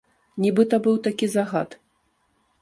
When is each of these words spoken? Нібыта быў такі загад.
Нібыта 0.45 0.79
быў 0.87 0.97
такі 1.09 1.29
загад. 1.35 1.79